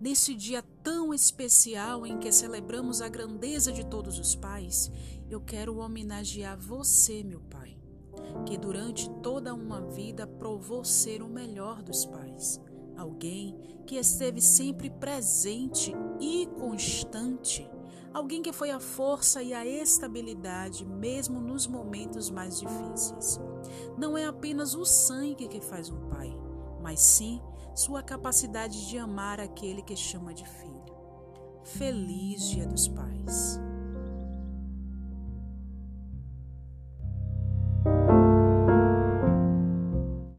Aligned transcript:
Nesse 0.00 0.34
dia 0.34 0.60
tão 0.82 1.14
especial 1.14 2.04
em 2.04 2.18
que 2.18 2.32
celebramos 2.32 3.00
a 3.00 3.08
grandeza 3.08 3.70
de 3.70 3.86
todos 3.86 4.18
os 4.18 4.34
pais, 4.34 4.90
eu 5.30 5.40
quero 5.40 5.78
homenagear 5.78 6.58
você, 6.58 7.22
meu 7.22 7.40
pai, 7.40 7.78
que 8.44 8.58
durante 8.58 9.08
toda 9.22 9.54
uma 9.54 9.80
vida 9.82 10.26
provou 10.26 10.84
ser 10.84 11.22
o 11.22 11.28
melhor 11.28 11.80
dos 11.80 12.04
pais. 12.06 12.60
Alguém 12.96 13.56
que 13.86 13.94
esteve 13.94 14.40
sempre 14.40 14.90
presente 14.90 15.94
e 16.20 16.46
constante. 16.58 17.70
Alguém 18.12 18.42
que 18.42 18.52
foi 18.52 18.72
a 18.72 18.80
força 18.80 19.42
e 19.44 19.54
a 19.54 19.64
estabilidade, 19.64 20.84
mesmo 20.84 21.40
nos 21.40 21.68
momentos 21.68 22.30
mais 22.30 22.58
difíceis. 22.58 23.38
Não 23.96 24.18
é 24.18 24.26
apenas 24.26 24.74
o 24.74 24.84
sangue 24.84 25.46
que 25.46 25.60
faz 25.60 25.88
um 25.88 26.08
pai, 26.08 26.36
mas 26.80 27.00
sim 27.00 27.40
sua 27.74 28.02
capacidade 28.02 28.88
de 28.88 28.98
amar 28.98 29.40
aquele 29.40 29.82
que 29.82 29.96
chama 29.96 30.34
de 30.34 30.44
filho. 30.44 30.84
Feliz 31.64 32.48
Dia 32.48 32.66
dos 32.66 32.88
Pais! 32.88 33.57